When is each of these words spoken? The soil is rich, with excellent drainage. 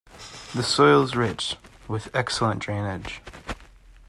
The 0.55 0.63
soil 0.63 1.03
is 1.03 1.15
rich, 1.15 1.57
with 1.87 2.09
excellent 2.15 2.61
drainage. 2.63 3.21